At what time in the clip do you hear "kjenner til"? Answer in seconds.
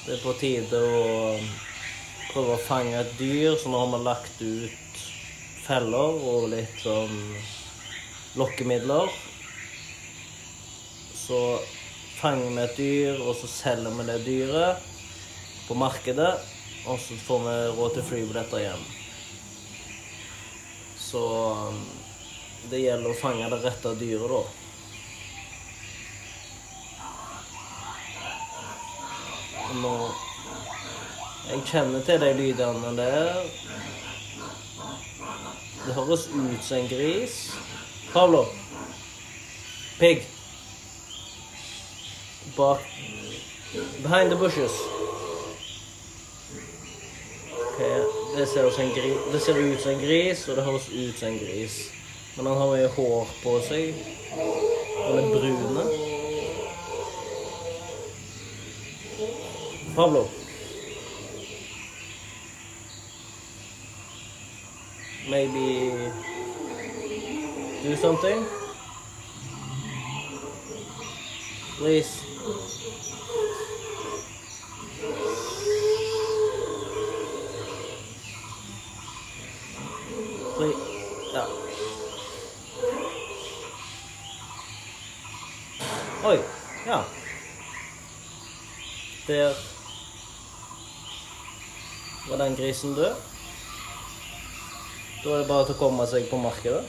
31.66-32.20